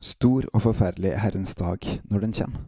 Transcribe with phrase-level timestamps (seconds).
[0.00, 2.60] Stor og forferdelig er Herrens dag når den kommer.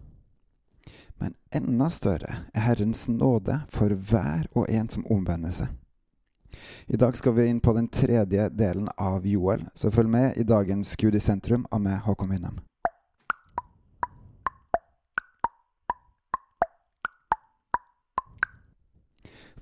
[1.16, 5.70] Men enda større er Herrens nåde for hver og en som omvender seg.
[6.92, 10.44] I dag skal vi inn på den tredje delen av Joel, så følg med i
[10.44, 12.60] dagens Gud i sentrum av meg, Håkon Winnem.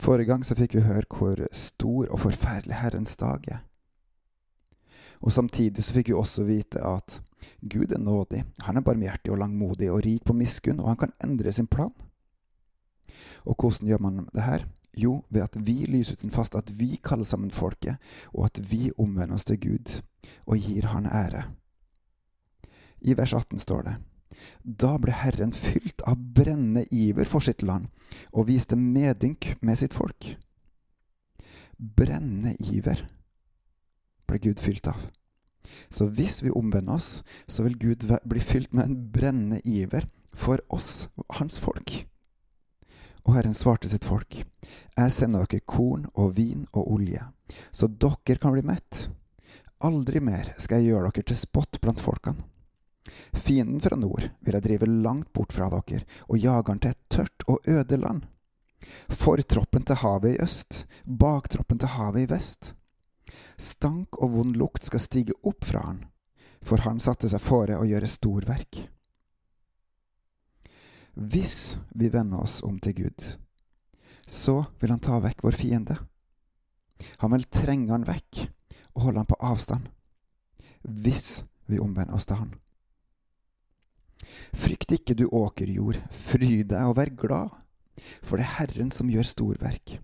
[0.01, 3.63] Forrige gang så fikk vi høre hvor stor og forferdelig Herrens dag er.
[5.21, 7.21] Og Samtidig så fikk vi også vite at
[7.61, 11.13] Gud er nådig, han er barmhjertig og langmodig og rik på miskunn, og han kan
[11.25, 11.93] endre sin plan.
[13.45, 14.67] Og hvordan gjør man det her?
[14.97, 17.97] Jo, ved at vi lyser ut en fast, at vi kaller sammen folket,
[18.35, 20.01] og at vi omvender oss til Gud
[20.47, 21.45] og gir Han ære.
[23.01, 23.95] I vers 18 står det
[24.65, 27.87] Da ble Herren fylt av brennende iver for sitt land,
[28.33, 30.37] og viste medynk med sitt folk.
[31.79, 33.07] Brennende iver
[34.31, 35.09] ble Gud fylt av.
[35.89, 40.63] Så hvis vi omvender oss, så vil Gud bli fylt med en brennende iver for
[40.69, 42.05] oss, hans folk.
[43.27, 44.45] Og Herren svarte sitt folk,
[44.97, 47.23] Jeg sender dere korn og vin og olje,
[47.73, 49.09] så dere kan bli mett.
[49.81, 52.45] Aldri mer skal jeg gjøre dere til spott blant folkene.
[53.33, 57.01] Fienden fra nord vil jeg drive langt bort fra dere og jage han til et
[57.11, 58.27] tørt og øde land.
[59.09, 62.75] Fortroppen til havet i øst, baktroppen til havet i vest.
[63.61, 66.05] Stank og vond lukt skal stige opp fra han,
[66.63, 68.83] for han satte seg fore å gjøre storverk.
[71.15, 73.27] Hvis vi vender oss om til Gud,
[74.27, 75.99] så vil han ta vekk vår fiende.
[77.21, 78.45] Han vil trenge han vekk
[78.95, 79.89] og holde han på avstand.
[80.83, 82.55] Hvis vi omvender oss til han.
[84.57, 87.57] Frykt ikke, du åkerjord, fry deg og vær glad,
[88.23, 89.97] for det er Herren som gjør storverk.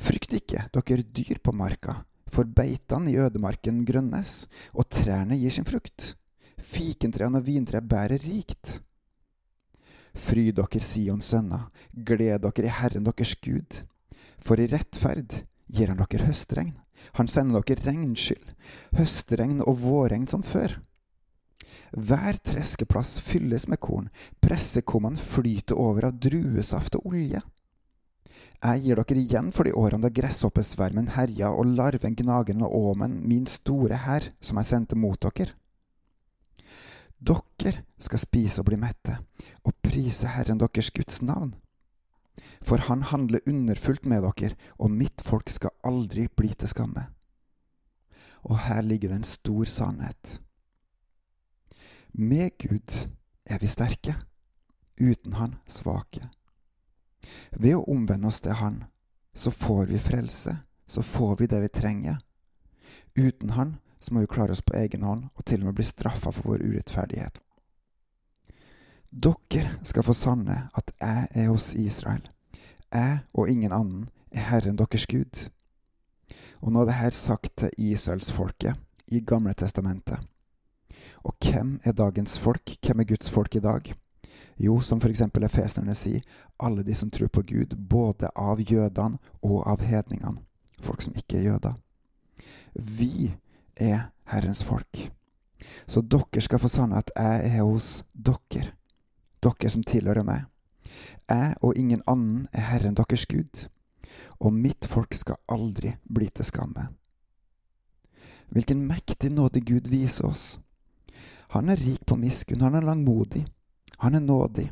[0.00, 2.00] Frykt ikke, dere dyr på marka,
[2.30, 6.14] for beitene i ødemarken grønnes, og trærne gir sin frukt.
[6.60, 8.78] Fikentrærne og vintreet bærer rikt.
[10.14, 13.82] Fry dere, Sions sønner, gled dere i Herren deres Gud.
[14.40, 16.76] For i rettferd gir han dere høstregn.
[17.16, 18.54] Han sender dere regnskyll,
[18.98, 20.76] høstregn og vårregn som før.
[21.90, 24.10] Hver treskeplass fylles med korn,
[24.42, 27.40] pressekummene flyter over av druesaft og olje.
[28.60, 33.14] Jeg gir dere igjen for de årene da gresshoppesvermen herja og larven gnageren og åmen,
[33.24, 35.54] min store hær, som jeg sendte mot dere.
[37.20, 39.16] Dere skal spise og bli mette,
[39.64, 41.54] og prise Herren deres Guds navn.
[42.60, 47.06] For han handler underfullt med dere, og mitt folk skal aldri bli til skamme.
[48.44, 50.40] Og her ligger det en stor sannhet.
[52.12, 53.08] Med Gud
[53.46, 54.16] er vi sterke,
[55.00, 56.28] uten Han svake.
[57.50, 58.84] Ved å omvende oss til Han,
[59.34, 60.56] så får vi frelse,
[60.86, 62.18] så får vi det vi trenger.
[63.16, 65.84] Uten Han så må vi klare oss på egen hånd og til og med bli
[65.84, 67.40] straffa for vår urettferdighet.
[69.10, 72.22] Dere skal få sanne at jeg er hos Israel.
[72.94, 75.48] Jeg og ingen annen er Herren deres Gud.
[76.62, 78.78] Og nå er det her sagt til Israelsfolket
[79.10, 80.20] i Gamle testamentet.
[81.26, 82.76] Og hvem er dagens folk?
[82.86, 83.92] Hvem er Guds folk i dag?
[84.60, 85.22] Jo, som f.eks.
[85.22, 86.24] efeserne sier,
[86.60, 90.42] alle de som tror på Gud, både av jødene og av hedningene,
[90.84, 91.78] folk som ikke er jøder.
[92.74, 93.32] Vi
[93.80, 95.06] er Herrens folk.
[95.88, 98.74] Så dere skal få sanne at jeg er hos dere,
[99.40, 100.44] dere som tilhører meg.
[101.30, 103.68] Jeg og ingen annen er Herren deres Gud,
[104.40, 106.90] og mitt folk skal aldri bli til skamme.
[108.50, 110.44] Hvilken mektig nåde Gud viser oss.
[111.54, 113.46] Han er rik på miskunn, han er langmodig.
[114.00, 114.70] Han er nådig,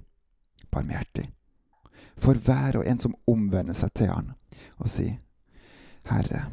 [0.70, 1.26] barmhjertig,
[2.16, 4.30] for hver og en som omvender seg til han
[4.78, 5.18] og sier,
[6.08, 6.46] Herre,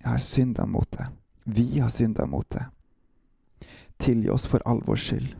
[0.00, 1.12] jeg har synda mot deg,
[1.44, 2.66] vi har synda mot deg.
[4.02, 5.30] Tilgi oss for all vår skyld.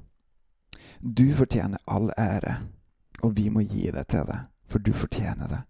[1.00, 2.54] Du fortjener all ære,
[3.22, 5.60] og vi må gi det til deg, for du fortjener det.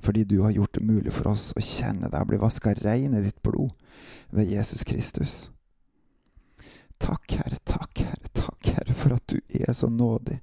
[0.00, 3.16] Fordi du har gjort det mulig for oss å kjenne deg og bli vaska rein
[3.16, 3.72] i ditt blod
[4.32, 5.50] ved Jesus Kristus.
[7.00, 10.40] Takk, Herre, takk, Herre, for at du er så nådig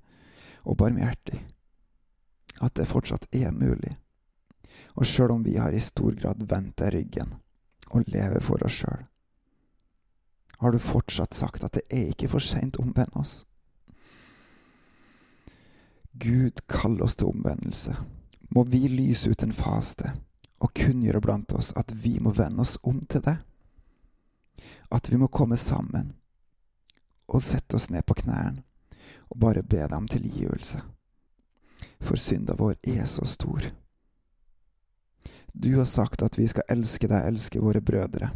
[0.68, 1.39] og barmhjertig.
[2.62, 3.98] At det fortsatt er mulig.
[4.95, 7.36] Og sjøl om vi har i stor grad vendt deg ryggen
[7.94, 9.06] og lever for oss sjøl,
[10.57, 13.44] har du fortsatt sagt at det er ikke for seint å omvende oss.
[16.18, 17.94] Gud kaller oss til omvendelse.
[18.50, 20.15] Må vi lyse ut en faste
[20.57, 23.38] og kunngjøre blant oss at vi må vende oss om til det.
[24.89, 26.15] At vi må komme sammen
[27.27, 28.63] og sette oss ned på knærne
[29.29, 30.81] og bare be dem om tilgivelse.
[32.00, 33.71] For synda vår er så stor.
[35.53, 38.29] Du har sagt at vi skal elske deg, elske våre brødre,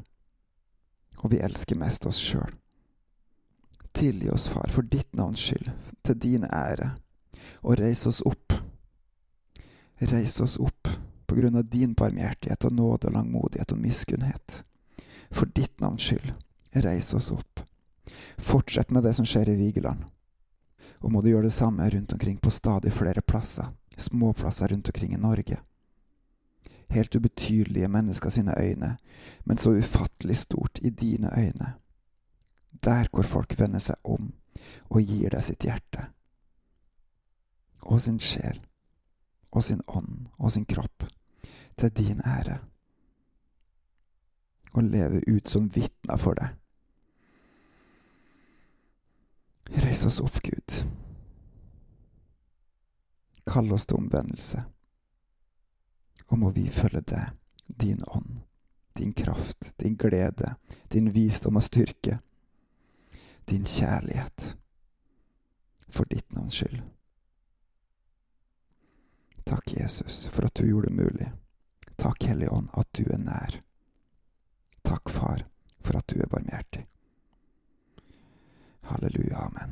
[1.21, 2.55] og vi elsker mest oss sjøl.
[3.93, 5.69] Tilgi oss, far, for ditt navns skyld,
[6.01, 6.95] til din ære,
[7.61, 8.55] og reis oss opp.
[10.09, 10.89] Reis oss opp
[11.27, 14.63] på grunn av din barmhjertighet og nåde og langmodighet og miskunnhet.
[15.29, 16.33] For ditt navns skyld,
[16.83, 17.61] reis oss opp.
[18.41, 20.07] Fortsett med det som skjer i Vigeland.
[21.01, 25.13] Og må du gjøre det samme rundt omkring på stadig flere plasser, småplasser rundt omkring
[25.13, 25.57] i Norge.
[26.89, 28.97] Helt ubetydelige mennesker sine øyne,
[29.43, 31.73] men så ufattelig stort i dine øyne.
[32.83, 34.33] Der hvor folk vender seg om
[34.89, 36.05] og gir deg sitt hjerte.
[37.81, 38.59] Og sin sjel.
[39.51, 41.07] Og sin ånd og sin kropp.
[41.77, 42.59] Til din ære.
[44.73, 46.60] Og leve ut som vitner for deg.
[49.91, 50.85] Reis oss opp, Gud.
[53.45, 54.61] Kall oss til omvendelse.
[56.31, 57.33] Og må vi følge deg,
[57.67, 58.37] din ånd,
[58.95, 60.53] din kraft, din glede,
[60.95, 62.21] din visdom og styrke,
[63.51, 64.53] din kjærlighet,
[65.91, 66.79] for ditt navns skyld.
[69.43, 71.29] Takk, Jesus, for at du gjorde det mulig.
[71.99, 73.59] Takk, Hellige Ånd, at du er nær.
[74.87, 75.43] Takk, Far,
[75.83, 76.87] for at du er barmhjertig.
[78.93, 79.37] Halleluja.
[79.37, 79.69] Amen.